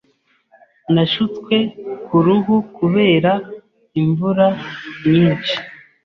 [0.93, 1.55] Nashutswe
[2.05, 3.31] ku ruhu kubera
[4.01, 4.47] imvura
[5.11, 5.55] nyinshi.